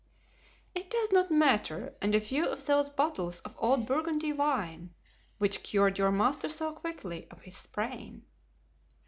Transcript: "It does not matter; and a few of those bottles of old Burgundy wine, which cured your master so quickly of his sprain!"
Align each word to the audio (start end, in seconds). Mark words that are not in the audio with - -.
"It 0.73 0.89
does 0.89 1.11
not 1.11 1.29
matter; 1.29 1.93
and 2.01 2.15
a 2.15 2.19
few 2.19 2.47
of 2.47 2.65
those 2.65 2.89
bottles 2.89 3.39
of 3.41 3.53
old 3.59 3.85
Burgundy 3.85 4.33
wine, 4.33 4.95
which 5.37 5.61
cured 5.61 5.99
your 5.99 6.11
master 6.11 6.49
so 6.49 6.73
quickly 6.73 7.27
of 7.29 7.41
his 7.43 7.55
sprain!" 7.55 8.23